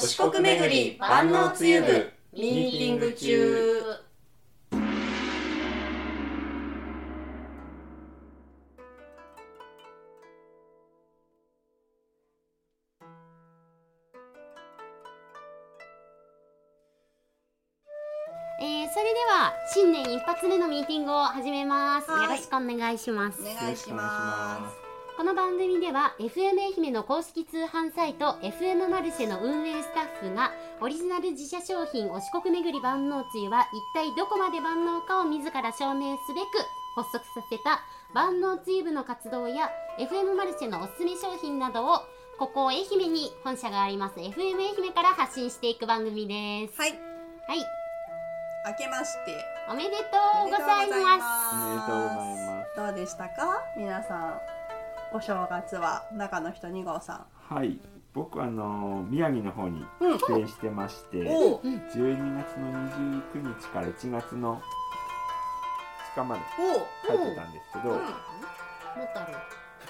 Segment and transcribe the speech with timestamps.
[0.00, 3.82] 四国巡り万能つゆ部ミーティング中
[18.62, 22.10] えー、それでは新年一発目のミーティングを始めます。
[22.10, 23.44] はいよろしくお願いしますお。
[23.44, 24.89] 願いします
[25.20, 30.50] この番組では FM 愛媛の公式通販サイト FM マルシェの運営スタッフが
[30.80, 36.46] オリジナル自社商品お四国巡り万能つゆは一体どこまで万能かを自ら証明すべく
[36.96, 37.82] 発足させた
[38.14, 41.98] 万能つゆ部の活動や FM マルシェのおすすめ商品などを
[42.38, 46.80] ここ愛媛に本社があります FM 愛媛から発信していく番組です。
[46.80, 47.58] はいはい、
[48.68, 49.36] 明けまして
[49.70, 50.02] おめでと
[50.46, 51.52] うございます。
[51.52, 52.74] おめでとうございます。
[52.74, 53.62] どうでしたか？
[53.76, 54.59] 皆さん
[55.12, 57.80] お正月は中の人2号さはい、
[58.14, 61.60] 僕あの宮城の方に帰省してまして、おう。
[61.64, 61.76] うん。
[61.78, 62.70] 12月の
[63.34, 64.62] 29日から1月の
[66.14, 66.40] 2日まで
[67.08, 67.98] 帰ってたんですけど、うん。
[67.98, 69.32] もっとある。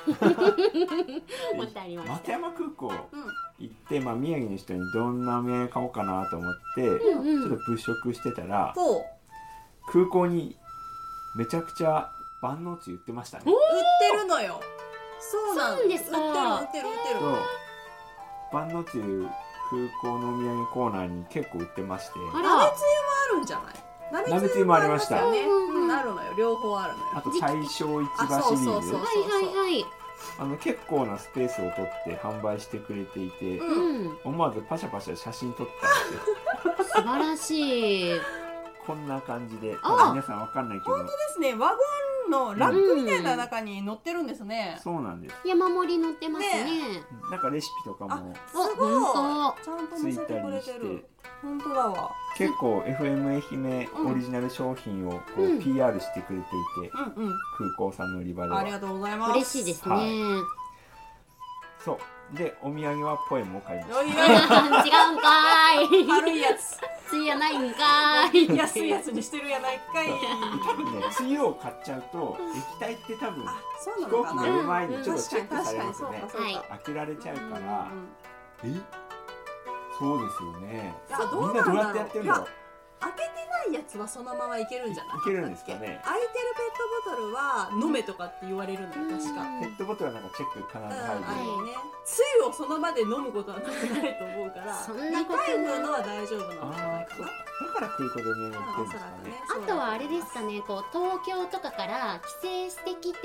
[1.57, 2.15] もっとありました。
[2.15, 3.25] 松山空港うん。
[3.59, 7.43] 行って、まあ、宮城の人にどんなお土産買おうかなと思って、うんうん。
[7.43, 8.75] ちょっと物色してたら
[9.93, 10.57] 空港に
[11.37, 12.11] めちゃくちゃ
[12.41, 13.45] 万能つゆ売ってましたね。
[13.47, 14.61] 売ってるのよ
[15.21, 16.19] そうなんですか。
[16.61, 17.21] 売ってる売ってる売ってる。
[17.21, 17.39] そう。
[18.53, 19.27] 万能つゆ
[20.03, 22.15] 空港のお土産コーナーに結構売ってまして。
[22.35, 24.31] あ鍋つゆもら、あるんじゃない？
[24.31, 25.41] 鍋つゆもありましたよね。
[25.43, 25.91] うんうん。
[25.93, 26.33] あるのよ。
[26.37, 27.05] 両方あるのよ。
[27.17, 29.87] あと大正市場あシリそうそうそうーズはいはいはい。
[30.39, 34.07] あの結構なスペースを取って販売してくれていて、うん。
[34.07, 35.67] うん、思わずパシャパシャ写真撮っ
[36.65, 37.03] たんですよ。
[37.03, 38.21] 素晴らしい。
[38.87, 39.77] こんな感じで。
[40.11, 40.99] 皆さんわかんないけど。
[41.05, 41.53] ですね。
[41.53, 41.77] ワゴン
[42.31, 45.35] のラックみたいな中に乗ってるんですね、そうなんです。
[45.47, 47.03] 山盛り乗ってますね。
[47.31, 48.33] なんかレシピとかも。
[48.33, 48.95] あすごい。
[49.01, 51.05] 本ちゃんとつい載せてくれてる。
[51.43, 52.11] 本当だわ。
[52.37, 55.63] 結構 FM 愛媛オリジナル商品をこう、うん。
[55.63, 56.47] PR してくれて
[56.85, 57.39] いてうんうん。
[57.59, 58.61] 空港さんの売り場では。
[58.61, 59.33] ありがとうございます。
[59.33, 59.95] 嬉しいですね。
[59.95, 60.11] はい。
[61.85, 61.99] そう。
[62.37, 66.07] でお土産はポエムを買いましおいおい違うんかい。
[66.07, 66.79] 軽いやつ
[67.11, 68.57] ついやないんかい。
[68.57, 70.07] 安いやつにしてるやないかい。
[70.09, 76.23] た多分ねつゆを買っちゃうと液体って多分あそう飛行機乗る前にうんちょっとチェックされますよね
[76.69, 77.91] 開けられちゃうから、
[78.63, 78.81] うんうんえ？
[79.99, 80.95] そうですよね。
[81.09, 81.15] み
[81.47, 82.47] うんなどうやってやってるんだろう
[83.01, 85.19] 開けてないやつはそのままいけるんじゃない？
[85.19, 86.01] いけるんですかね。
[86.05, 89.43] 開いてるペットボトルは飲めとかって言われるのよ確か。
[89.61, 91.73] ペットボトルはなんかチェック必ずうん、入る、あるね。
[92.05, 97.25] つゆをその場で飲むことはなくないと思うからそんなこと2回分のは大丈夫なんじゃないかな。
[97.25, 99.43] ああそうだから空港でお土産売ってるんですかね。
[99.65, 103.19] あとはあれですかね、こう東京とかから帰省してきて。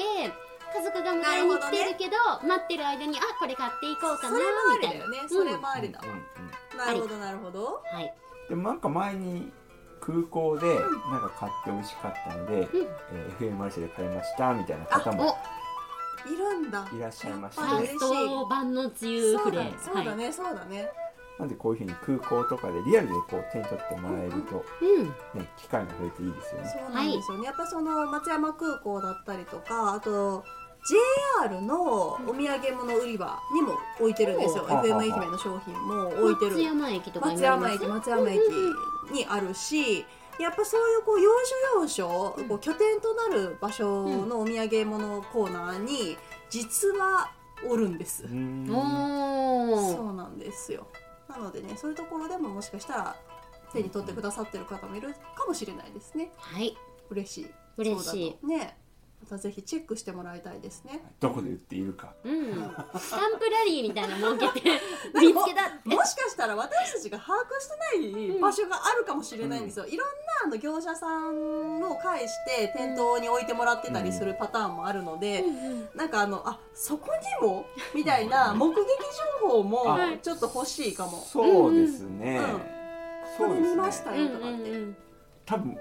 [0.76, 5.06] 家族が迎えに来てるけど待ってる間にあこれ買っていこうかなそれもあみたいな。
[5.06, 5.30] りだよね。
[5.30, 6.06] それもありだわ。
[6.06, 6.20] うん、うん。
[6.20, 6.78] うん。
[6.78, 7.82] なるほどなるほど。
[7.86, 8.14] はい、
[8.50, 9.54] でもなんか前に
[10.06, 12.88] 空港でなんか買って美味しかったので、うん。
[13.14, 15.36] えー FM マルシェで買いましたみたいな方も
[16.28, 16.88] いるんだ。
[16.96, 17.96] いらっしゃいましたあファね嬉しい。
[17.96, 20.90] ースト万能つゆそうだフレーはいそうだねそうだね。
[21.38, 25.06] なんでこういうふうに空港とかでリアルでこう手に取ってもらえると、うん。
[25.40, 26.70] ね、機会が増えていいですよね。
[26.70, 30.46] そうなんですよね、やっぱその松山空港だったりとかあと
[30.88, 34.68] JR のお土産物売り場にも置いてるんですよ、う。
[34.68, 36.52] ん FM 愛媛の商品も置いてる。
[36.52, 37.72] 松山駅とかに松なります？
[37.72, 38.40] 山駅松山駅
[39.12, 40.06] にあるし
[40.40, 46.18] やっぱそういうこう要所要所、こう拠点となる場所のお土産物コーナーに
[46.50, 47.32] 実は
[47.68, 48.68] おるんです、うーん。
[48.68, 50.88] そうなんですよ。
[51.30, 53.16] なのでねそういうところでももしかしたら
[53.74, 56.32] 手に取ってくださってる方もいるかもしれないですね。
[56.38, 56.78] はい。
[57.10, 57.52] 嬉しい。
[57.78, 58.48] 嬉しい。
[58.48, 58.78] ね
[59.26, 61.02] またぜひチェックしてもらいたいですね。
[61.20, 62.14] どこで売っているか。
[62.24, 62.54] うん。
[63.00, 64.70] スタンプラリーみたいなの設けて。
[65.20, 65.90] 見つけたって。
[65.90, 70.14] もしかしたら私たちが把握してない場所があるかもしれないんですよ、いろんな
[70.46, 75.44] あの業者さんを介して店頭に置いてもらってたりするパターンもあるので、
[75.96, 77.12] なんかあのあそこ
[77.42, 77.66] にも
[77.96, 78.76] みたいな目撃
[79.42, 83.48] 情報もはいちょっと欲しいかも、そうですね、うん。
[83.48, 83.70] そうですね。
[83.72, 84.98] 見ましたうんうんよとかって、うん。
[85.46, 85.78] 多分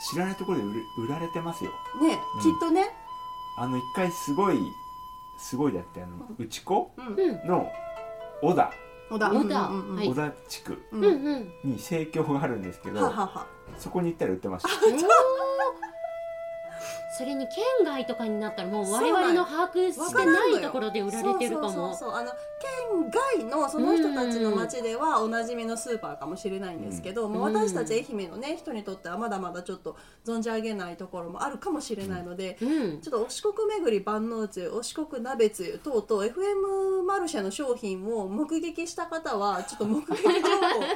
[0.00, 0.64] 知らないところで
[0.98, 1.70] 売られてますよ。
[2.02, 2.42] ね、うん。
[2.42, 2.90] きっとね、
[3.58, 4.58] あの一回すごい
[5.38, 7.06] すごいだってあの内子うん。
[7.06, 7.70] うんの
[8.42, 8.72] 小田。
[9.10, 9.30] 小田。
[9.30, 9.60] 小田。
[9.68, 10.08] うんうんうんはい。
[10.08, 11.04] 小田地区うん。
[11.04, 11.72] うんうん。
[11.72, 13.46] に生協があるんですけど、ははは。
[13.78, 14.68] そこに行ったら売ってました
[17.16, 21.94] それに県外とかになったらもう我々の把握してないところで売られてるかも。
[21.94, 22.32] そうそうあの
[22.90, 33.00] 県外のその人たちの町ではおなじみのスーパーかもしれないんですけど、もう私たち愛媛のね人にとってはまだまだちょっと存じ上げないところもあるかもしれないので、うん。
[33.00, 40.34] ちょっとお四国巡り万能つゆお四国鍋つゆ等々 FM マルシェの商品を目撃した方はちょっと目撃情報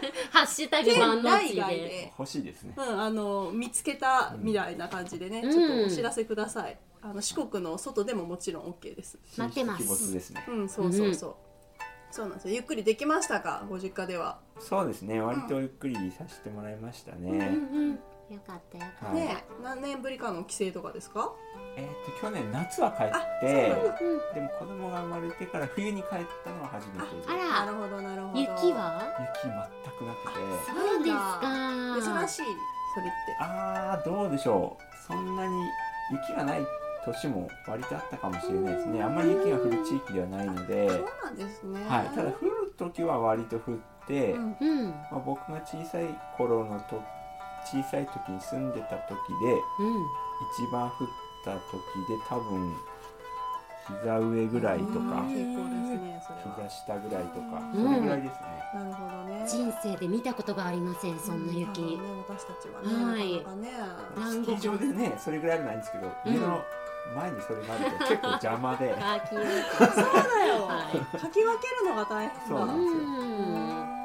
[0.33, 1.61] ハッシュタグ万能地で。
[1.61, 2.75] 外で、欲しいですね。
[2.77, 5.53] うん、あの見つけたみたいな感じでね、うん。
[5.53, 6.79] ちょっとお知らせください。
[7.01, 9.19] あの四国の外でももちろん OK です。
[9.37, 11.35] 待ってます新規没ですねうん、そうそうそう。
[12.11, 12.55] そうなんですよ。
[12.55, 14.39] ゆっくりできましたか、ご実家では。
[14.59, 21.33] そうですね割とゆっくりさせてもらいましたね、うんうんよかったよかった、はいねえ、何年ぶりかの帰省とかですか？
[21.79, 23.73] えっ、と去年夏は帰って
[24.35, 26.11] でも子供が生まれてから冬に帰っ
[26.45, 28.39] たのは初めてであらなるほど、なるほど。
[28.39, 29.03] 雪は？
[29.35, 29.53] 雪全
[29.97, 32.43] くなくてそうですか珍しい。
[32.95, 33.37] それって。
[33.41, 35.63] あーどうでしょうそんなに
[36.11, 36.67] 雪がない
[37.05, 39.03] 年も割とあったかもしれないですね。
[39.03, 41.85] あんまり雪が降る地域ではないので、そうなんですね。
[41.89, 44.57] はい、ただ降る時は割と降って、うん。
[44.61, 44.91] うん。
[44.91, 46.07] まあ、僕が小さい
[46.37, 47.03] 頃のと
[47.65, 50.07] 小さい時に住んでた時でうん。
[50.55, 51.09] 一番降っ
[51.45, 51.61] た時
[52.09, 52.75] で多分
[54.03, 55.25] 膝上ぐらいとか
[56.19, 56.69] ね、それ膝は。
[56.69, 59.47] 下ぐらいとかうんそれぐらいですね、なるほどね。
[59.47, 61.99] 人生で見たことがありませんそんな雪、ね、
[62.29, 63.71] 私たちはね、はいなかなかね。
[64.17, 66.63] 南国スキー場でねそれぐらいあるのはいいんですけど、家の
[67.17, 70.67] 前にそれがあると 結構邪魔でそうだよ。
[70.67, 72.47] はかき分けるのが大変だ。
[72.49, 73.99] そうなんですようん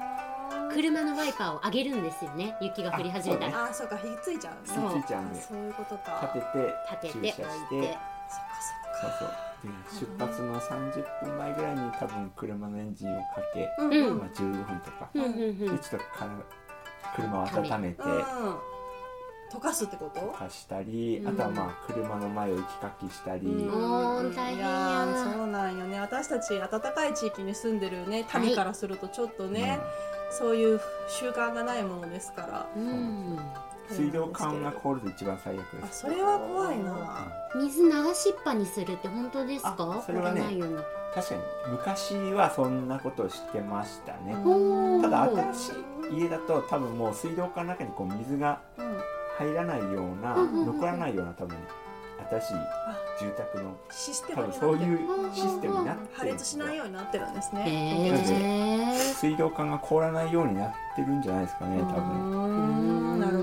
[0.74, 4.54] 車のワイパーを上げるんですよね雪が降り始めたらあ、そうか、ひっついちゃう。
[4.66, 6.32] そうついちゃうんでそういうことか。
[6.34, 6.74] 立てて
[7.12, 9.02] 立てて駐車してそっかそっか。
[9.02, 9.53] そうそうで
[9.92, 13.92] 出発の30分前ぐらいに多分車のエンジンをかけ、うん。
[13.92, 15.58] うんうんまあ、15分とか、うんうんうん。
[15.58, 16.30] でちょっとか
[17.16, 18.04] 車を温めて。
[18.04, 18.58] うん。
[19.52, 20.20] 溶かすってこと？
[20.20, 21.28] 溶かしたり、うん。
[21.28, 23.70] あとはまあ車の前を行きかきしたり、ん。
[24.36, 24.58] 大変や。
[24.58, 26.00] いやーそうなんよね。
[26.00, 29.80] 私たち暖かい地域に住んでるね民からするとちょっとね、
[30.32, 32.68] そういう習慣がないものですから。
[32.76, 33.40] うん
[33.90, 36.00] 水道管が凍ると一番最悪あ、です。
[36.02, 37.28] それは怖いな。
[37.56, 39.76] 水流しっぱにするって本当ですか？
[39.80, 40.76] あそれはね凍らないように
[41.14, 41.42] 確かに
[41.72, 44.36] 昔はそんなことをしてましたね、
[45.02, 45.72] ただ新し
[46.14, 48.98] い家だと多分もう水道管の中にこう水がうん。
[49.36, 51.58] 入らないような、残らないような多分
[52.30, 52.54] 新しい
[53.20, 55.00] 住宅のシステ多分そういう
[55.34, 58.96] システムになって破る裂しないようになってるんですへね。
[58.96, 63.20] え水道管が凍らないようになってるんじゃないですかね多分。
[63.22, 63.43] なるほ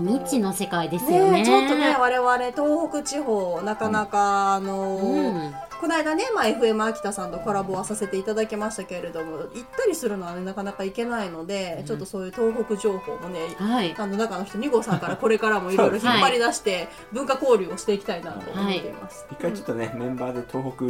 [0.00, 1.30] 未知の世界ですよね。
[1.30, 5.54] ねえちょっとね我々東北地方なかなか、あのーうん。
[5.80, 11.86] この間ね、まあ、FM 秋田さんとコラボはさせていただきましたけれども行ったりするのはねなかなか行けないので、うん。
[11.86, 13.94] ちょっとそういう東北情報もねはい。
[13.96, 19.26] あの中の人2号さんから これからもいろいろ引っ張り出して文化交流をしていきたいなと思っています。
[19.30, 20.84] 一回ちょっとね、メンバーで東北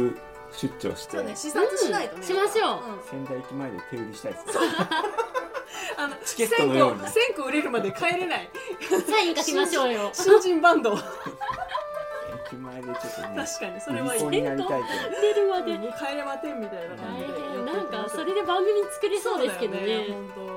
[0.51, 1.17] 出張して。
[1.17, 2.27] そうね視察しないとね、うん。
[2.27, 2.79] しましょう。
[3.09, 4.45] 仙台駅前で手売りしたいです
[5.97, 6.99] あのチケットのように。
[7.01, 8.49] 1000個1000個売れるまで帰れない。
[9.07, 10.09] サイン書きましょうよ。
[10.13, 10.97] 新人バンド。
[12.51, 14.87] 駅前でちょっとね確かにそれはいい売り子になりたいと
[15.21, 17.71] 出るまでうん帰れませんみたいな感じで。
[17.71, 20.07] なんかそれで番組作れそうですけどね。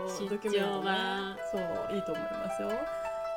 [0.08, 1.36] 出張は。
[1.50, 2.70] そういいと思いますよ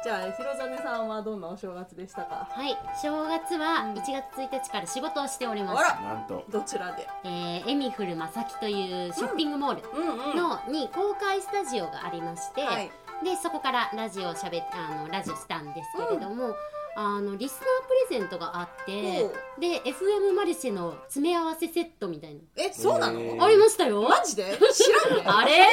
[0.06, 2.48] じゃあひろざねさんはどんなお正月でしたか？
[2.48, 2.78] はい。
[3.02, 3.94] 正月はうん。
[3.94, 5.84] 1月1日から仕事をしております。
[5.84, 6.46] あらなんと。
[6.48, 7.08] どちらで？
[7.24, 9.90] えーエミフルまさきというショッピングモール。
[10.00, 10.38] うんうん。
[10.38, 12.92] のに公開スタジオがありまして、はい。
[13.24, 16.54] でそこからラジオをしゃべあのラジオしたんですけれども、
[16.98, 17.62] あのリスナー
[18.08, 23.44] プレゼントがあってほで FM マルシェの詰め合わせセットみたいな、えそうなの、えー。
[23.44, 24.02] ありましたよ。
[24.04, 24.58] マジで？
[24.74, 25.24] 知らんね。
[25.28, 25.68] あれ？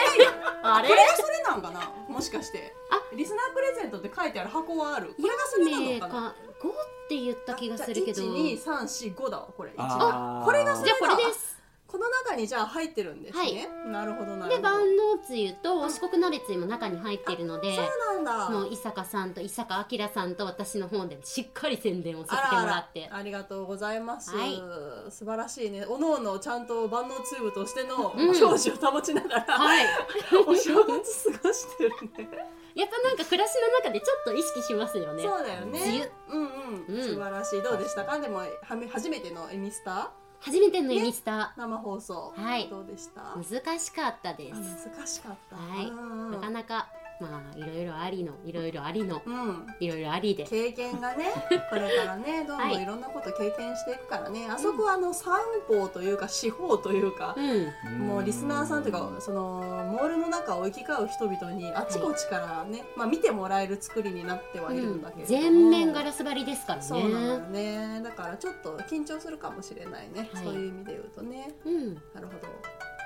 [0.63, 0.89] あれ？
[0.89, 1.93] これがそれなんかな？
[2.09, 2.75] もしかして。
[2.91, 3.14] あ？
[3.14, 5.14] リスナープレゼントって書いてある箱はある？
[5.14, 6.12] これがそれな4名のかな？
[6.31, 6.73] か5っ
[7.09, 8.23] て言った気がするけど。
[8.23, 9.73] 12345だわこれ。
[9.76, 10.45] あー。
[10.45, 11.51] これがそれじゃあこれです
[11.92, 14.56] この中にじゃあ入ってるんですね、なるほどなるほど。
[14.56, 18.49] で万能つゆとお四国鍋つゆも中に入ってるのでそうなんだ。
[18.49, 23.11] もう伊坂さんと伊坂明さんと私の方でしっかり宣伝をさせてもらって。
[23.12, 24.62] ありがとうございます、はい。
[25.11, 25.84] 素晴らしいね。
[25.84, 28.34] おのおのちゃんと万能ツーブとしてのうん。
[28.34, 29.87] 教師を保ちながら、はい。
[30.46, 32.30] お正月過ごしてるね。
[32.75, 35.22] やっぱなんか暮らしの中でちょっと意識しますよね。
[35.22, 36.40] そうだよ梅ね雨。
[36.40, 36.46] うん
[36.88, 37.04] うん、うん。
[37.04, 37.61] 素晴らしい。
[37.61, 38.18] どうでしたか？
[38.18, 40.11] でもはめ初めての「エミスタ？
[40.44, 41.54] 初めての「エミスタ。
[41.56, 42.68] 生放送、はい。
[42.68, 44.61] どうでした、難しかったです。
[44.87, 45.90] あ難しかった、はい。
[46.32, 46.88] なかなか
[47.21, 49.66] まあいろいろありのいろいろありのうん。
[49.81, 50.45] いろいろありで。
[50.45, 51.26] 経験がね
[51.71, 52.78] これからねどんどはい。
[52.78, 55.38] んいろんなこと経験していくからね、あそこはあの三
[55.69, 57.99] 方というか四方というかう、ん。
[57.99, 59.42] もうリスナーさんというかその
[59.90, 66.85] モールの中を行き交う人々にあちこちからね、まあ、見てもらえる作りになってはいるんだけれども、全面ガラス張りですからね。
[66.85, 68.00] そうなのよね。
[68.02, 70.45] だからちょっと緊張するかもしれないね、はい。
[70.45, 71.54] そういう意味で言うとね。
[71.64, 71.95] うん。
[72.14, 72.49] なるほど。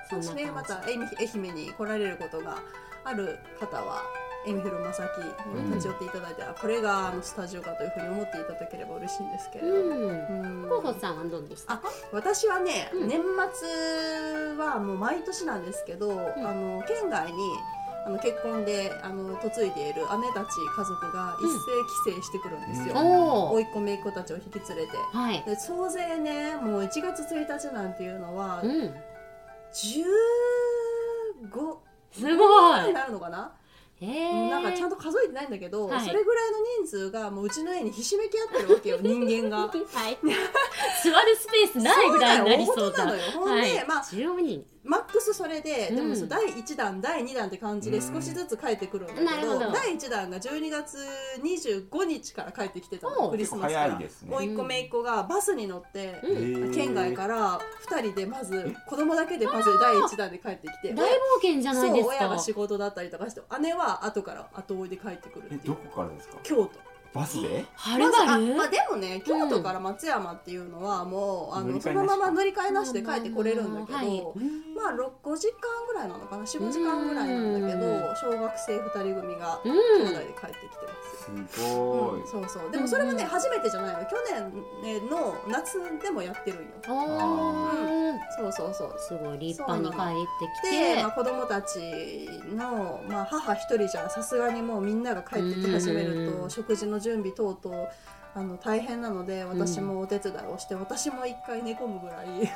[0.08, 2.58] そんなもしねま感た愛媛愛媛に来られることが
[3.06, 4.02] ある方は
[4.46, 5.20] エミフルマサキ
[5.58, 9.84] に立ち寄っていただいて、あこれがあのスタジオかというふうに思っていただければ嬉しいんですけれじど、うん。
[10.88, 11.00] うん。
[11.00, 11.75] さんはどうでした？
[11.75, 11.82] あ
[12.12, 13.08] 私はね、うん。
[13.08, 13.20] 年
[13.54, 13.68] 末
[14.56, 16.14] はもう毎年なんですけど、あ
[16.52, 17.38] の県外に
[18.06, 21.58] あの結婚であの嫁いでいる姉たち家族が一斉
[22.12, 24.96] 帰省してくるんですよ、おお甥っ子姪っ子たちを引き連れて。
[25.12, 25.42] はい。
[25.44, 28.94] で総勢ねもう1月1日なんていうのはうん。
[29.72, 31.76] 15
[32.20, 32.87] すごい。
[32.88, 33.52] になるのかな、
[34.00, 36.06] なんかちゃんと数えてないんだけど、はい。
[36.06, 39.68] それぐらいの人数がもううちの家にひしめき合ってるわけよ 人間が。
[39.68, 39.73] は
[40.08, 40.18] い。
[41.02, 42.99] 座るスペースないぐらいになりそうだ。
[42.99, 43.23] そうなのよ。
[43.32, 43.87] ほんではい。
[43.87, 44.66] まあ15人。
[44.85, 49.73] マスそれで、でもうんそう第1弾第2弾って感じで少しずつ帰ってくるんだけど,、ど。
[49.73, 50.99] 第1弾が12月
[51.42, 54.09] 25日から帰ってきてたのクリスマスからね。
[54.30, 56.21] 甥っ子姪っ子がバスに乗って、
[56.75, 62.12] 県外から2人でまず子供だけでまず第1弾で帰ってきて大冒険じゃないですか。
[62.12, 65.61] そう親が仕事だったりとかして姉は後から後追いで帰ってくるっていう。
[65.64, 66.37] えどこからですか？
[66.42, 66.85] 京都
[67.16, 67.64] バスで？
[67.75, 74.23] はるばるまずあまあ、でもね京都から松山っていうのはもう、あのそのまま乗り換えなしで帰ってこれるんだけど、まあまあはい。
[74.75, 78.02] まあ5時間ぐらいなのかな？45時間ぐらいなんだけどうん。
[78.20, 81.05] 小学生2人組がう兄弟んで帰ってきてます。
[81.05, 81.05] よ。
[81.26, 82.21] すごい。
[82.21, 82.71] うん、そうそう。
[82.71, 84.04] でもそれはね、うん初めてじゃないの。
[84.06, 84.16] 去
[84.83, 86.68] 年の夏でもやってるんよ。
[86.88, 87.97] おー。
[88.38, 88.95] そうそうそう。
[88.99, 97.88] すごい立派に帰ってきで、てまあ、子供たちの、まあ、母一人じゃさすがにもうみんなが帰ってき始めるうんと食事の準備等々
[98.35, 102.26] あの大変なので私もお手伝いをして、私も一回寝込むぐらい。
[102.26, 102.47] 大変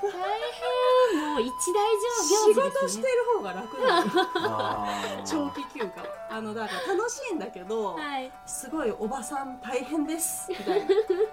[1.15, 1.91] もう一大
[2.25, 2.71] 仕行事ですね。
[2.71, 4.87] 事してる方が楽なの
[5.25, 5.93] 長期休暇。
[6.31, 8.31] あのだから楽しいんだけど、はい。
[8.47, 10.47] すごいおばさん大変です。
[10.51, 10.87] みたいな、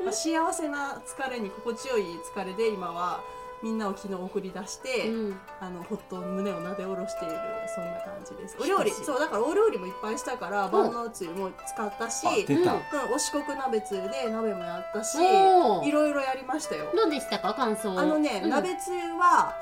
[0.05, 2.03] まあ、幸せな疲れに心地よい
[2.33, 3.21] 疲れで今は
[3.63, 5.39] みんなを昨日送り出して、うん。
[5.59, 7.35] あのほっと胸をなで下ろしている
[7.73, 8.57] そんな感じです。
[8.59, 16.91] お料理そうだからお料理もいっぱいしたから万能つゆも使ったし、うんうん、お四国鍋つゆで鍋もやったしいろいろやりましたよ。
[16.95, 17.99] どうでしたか感想。
[17.99, 18.49] あのね、うん。
[18.49, 19.55] 鍋つゆは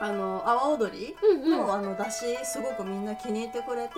[0.00, 1.14] あの阿波踊り
[1.46, 3.94] のあの出汁すごくみんな気に入ってくれて、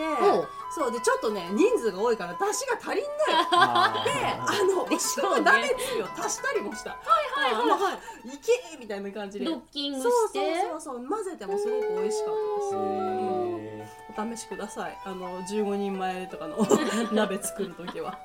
[0.74, 3.48] そうでちょっとね人数が多いから出汁が足りんだよ。
[3.52, 6.90] あでーあのでお四しょうね国鍋つゆを足したりもした。
[6.90, 6.96] は
[7.40, 7.80] いはいはい。
[7.82, 8.28] はい。
[8.34, 9.44] いけみたいな感じで。
[9.44, 11.08] ドッキングそうそうしてそうそう。
[11.08, 12.74] 混ぜてもすごく美味しかったです。
[12.74, 14.98] へお試しください。
[15.04, 16.56] あの15人前とかの
[17.12, 18.18] 鍋作る時は。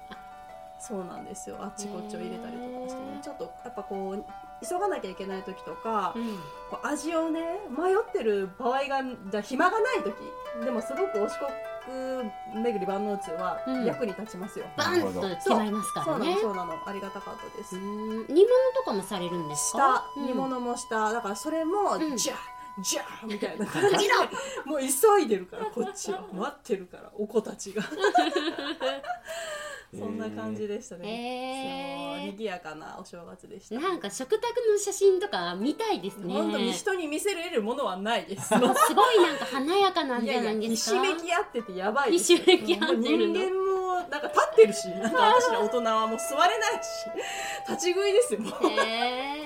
[0.79, 1.57] そうなんですよ。
[1.59, 3.19] あっちこっちを入れたりとかしてね。
[3.21, 4.25] ちょっとやっぱこう
[4.67, 6.37] 急がなきゃいけない時とかうん。
[6.69, 10.13] こう味をね迷ってる場合がじゃ暇がない時
[10.63, 11.49] でもすごくお四国
[12.63, 13.85] 巡り万能つゆはうん。
[13.85, 16.19] 役に立ちますよ、バンと決まりますかそう。
[16.19, 16.73] ならねのそうなの。
[16.85, 18.25] ありがたかったです、うん。
[18.27, 20.05] 煮物とかもされるんですか？
[20.17, 22.17] 煮物もしただからそれも、うん。
[22.17, 22.37] じゃあ
[22.81, 23.65] じゃあみたいな。
[23.65, 24.13] 感じで
[24.65, 26.23] もう急いでるからこっちは。
[26.33, 27.81] 待ってるからお子たちが
[29.95, 32.31] そんな感じでしたね、へー。
[32.31, 34.41] 賑やかなお正月でしたうんなんか食卓
[34.71, 36.33] の写真とか見たいですね。
[36.33, 38.49] 本当に人に見せれるものはないです。
[38.51, 41.23] すごいなんか華やかなんじゃいやいやひしないですか。
[41.23, 48.67] めき合っててやばいひしめき合ってる人間もなんか立ってるしなんか私ら大人はもう座れないし立ち食いですよもう。
[48.69, 49.36] へー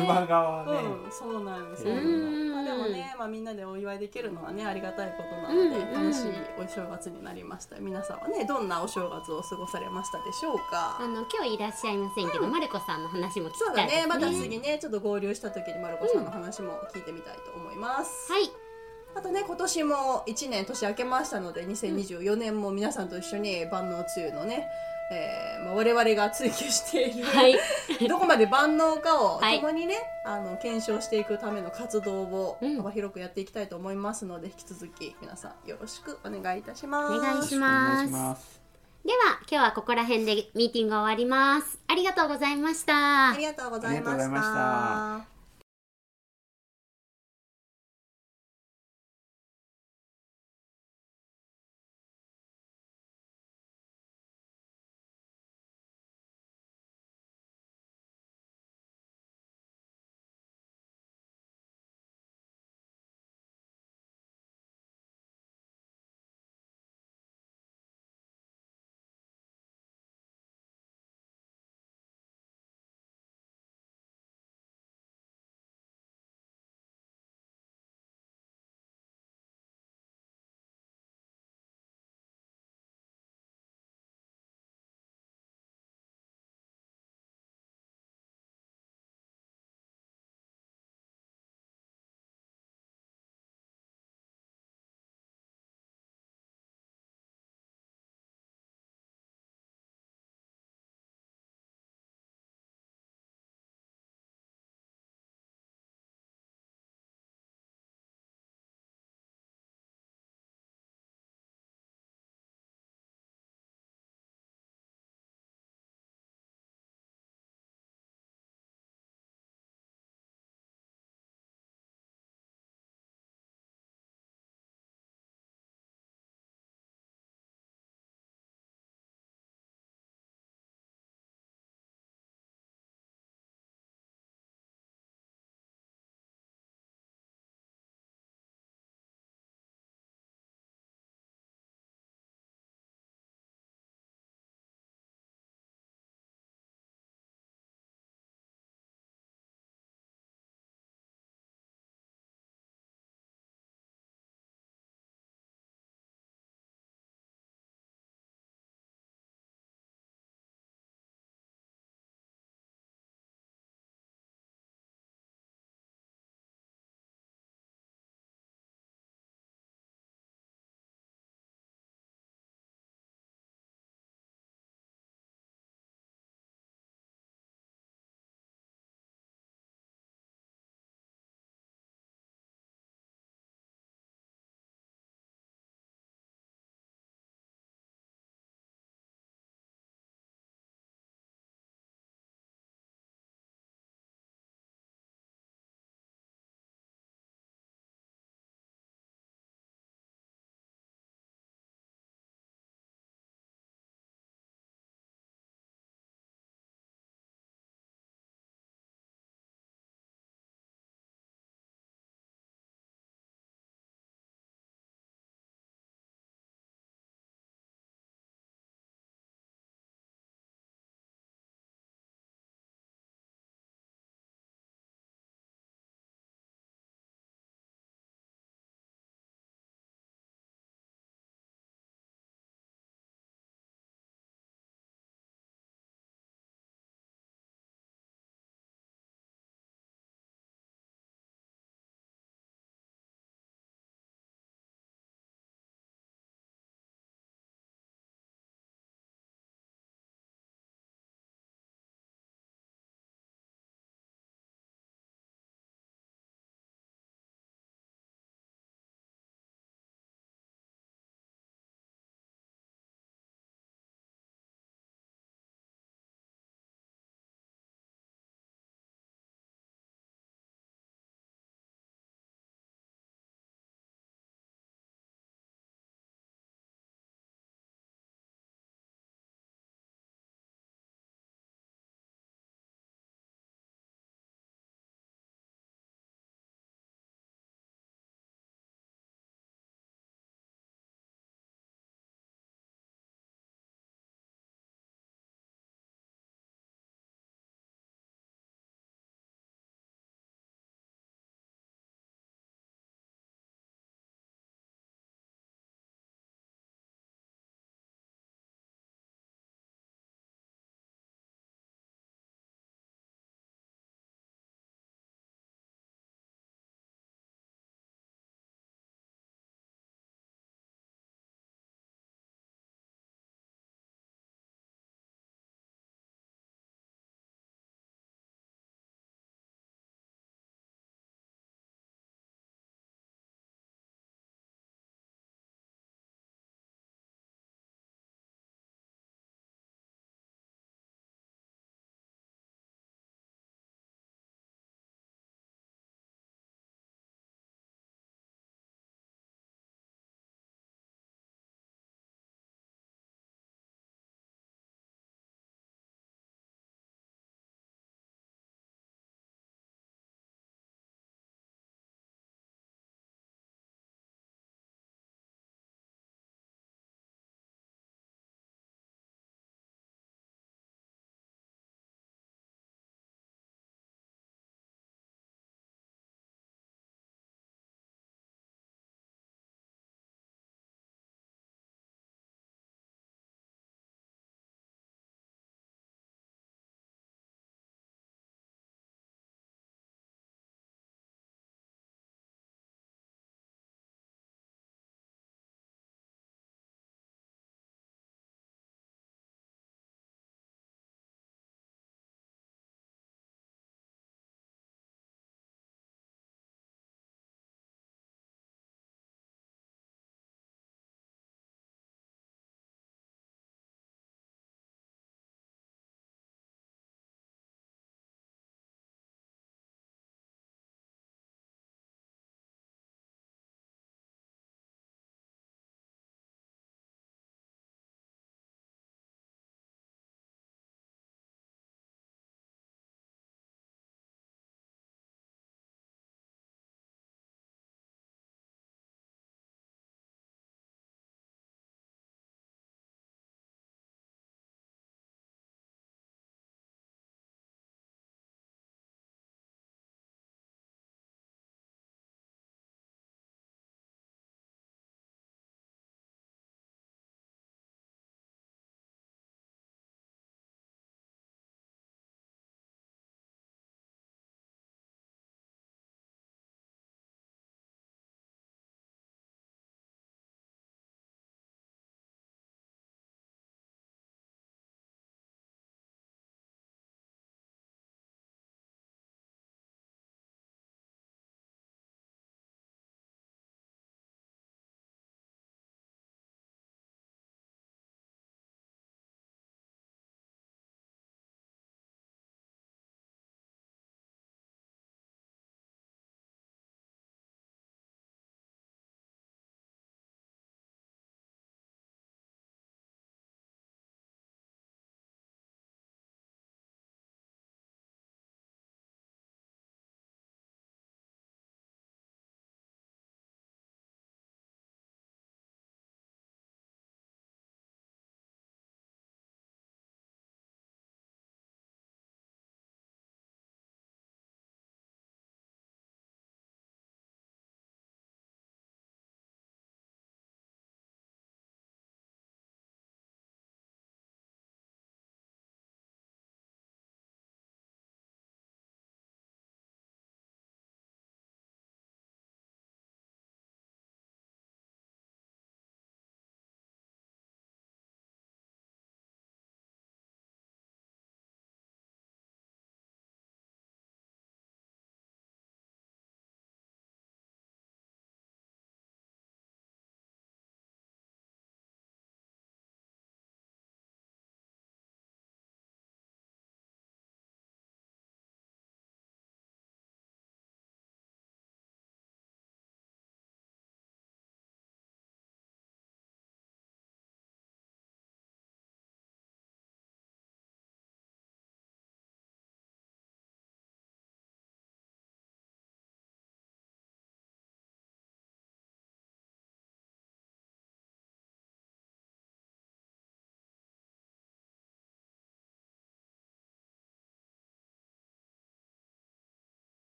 [0.00, 0.72] 車側ね、
[1.04, 1.94] うん、そうなんですよ。
[1.94, 7.76] うんまあでもね、まあみんなでお祝いできるのはねありがたいことなので、うん楽しいお正月になりました。
[7.78, 10.98] 皆さんはねどんなお正月を過ごされましたでしょうか？
[11.00, 11.08] あ。
[11.08, 18.32] の今日いらっしゃいませんけど、マルコさんの話も聞きそうだたいですねねまた次ねちょっと合流した時にマルコさんの話も聞いてみたいと思います。
[18.32, 18.50] はい
[19.16, 19.94] あとね今年も
[20.26, 24.66] 1年年明けましたので2024年も皆さんと一緒に万能つゆのね、
[25.10, 27.56] えーまあ、我々が追求している、はい。
[28.08, 29.60] どこまで万能かをはい。
[29.60, 32.76] 共にね、あの検証していくための活動をうん。
[32.78, 37.12] 幅広くやっていきたいと思いますので、引き続き皆さんよろしくお願いいたします。
[37.14, 37.96] お願いしおます。
[37.96, 38.60] 願いします。
[39.04, 39.16] では
[39.50, 41.78] 今日はここら辺でミーティング終わります。
[41.88, 43.30] ありがとうございました。
[43.32, 45.33] ありがとうございました。